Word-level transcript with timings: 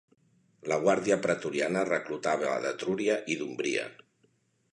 La 0.71 0.77
Guàrdia 0.85 1.17
Pretoriana 1.27 1.83
reclutava 1.91 2.55
d'Etrúria 2.65 3.21
i 3.35 3.39
d'Umbria. 3.43 3.87